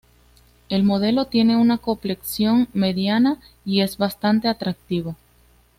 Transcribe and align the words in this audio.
El 0.69 0.81
modelo 0.81 1.27
tiene 1.27 1.57
una 1.57 1.77
complexión 1.77 2.67
mediana 2.73 3.39
y 3.65 3.81
es 3.81 3.97
bastante 3.99 4.47
atractivo. 4.47 5.15